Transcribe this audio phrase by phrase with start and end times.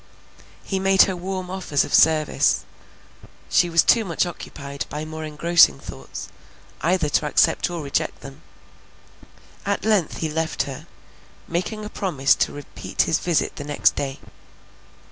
[0.63, 2.63] He made her warm offers of service;
[3.51, 6.27] she was too much occupied by more engrossing thoughts,
[6.81, 8.41] either to accept or reject them;
[9.63, 10.87] at length he left her,
[11.47, 14.17] making a promise to repeat his visit the next day.